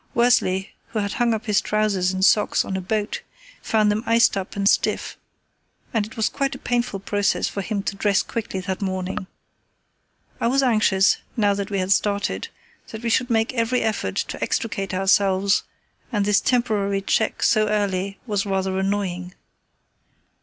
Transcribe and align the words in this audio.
Worsley, 0.15 0.71
who 0.87 0.97
had 0.97 1.13
hung 1.13 1.31
up 1.31 1.45
his 1.45 1.61
trousers 1.61 2.09
and 2.11 2.25
socks 2.25 2.65
on 2.65 2.75
a 2.75 2.81
boat, 2.81 3.21
found 3.61 3.91
them 3.91 4.01
iced 4.07 4.35
up 4.35 4.55
and 4.55 4.67
stiff; 4.67 5.15
and 5.93 6.07
it 6.07 6.17
was 6.17 6.27
quite 6.27 6.55
a 6.55 6.57
painful 6.57 6.99
process 6.99 7.47
for 7.47 7.61
him 7.61 7.83
to 7.83 7.95
dress 7.95 8.23
quickly 8.23 8.61
that 8.61 8.81
morning. 8.81 9.27
I 10.39 10.47
was 10.47 10.63
anxious, 10.63 11.17
now 11.37 11.53
that 11.53 11.69
we 11.69 11.77
had 11.77 11.91
started, 11.91 12.47
that 12.87 13.03
we 13.03 13.11
should 13.11 13.29
make 13.29 13.53
every 13.53 13.81
effort 13.83 14.15
to 14.15 14.41
extricate 14.41 14.95
ourselves, 14.95 15.61
and 16.11 16.25
this 16.25 16.41
temporary 16.41 17.01
check 17.03 17.43
so 17.43 17.67
early 17.67 18.17
was 18.25 18.43
rather 18.43 18.79
annoying. 18.79 19.35